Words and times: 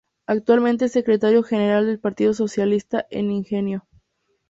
Actualmente 0.25 0.85
es 0.85 0.93
Secretario 0.93 1.43
General 1.43 1.85
del 1.85 1.99
Partido 1.99 2.33
Socialista 2.33 3.05
en 3.11 3.29
Ingenio. 3.29 3.85